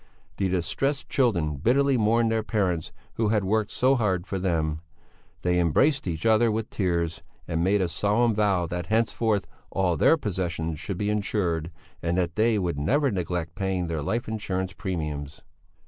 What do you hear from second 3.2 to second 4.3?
had worked so hard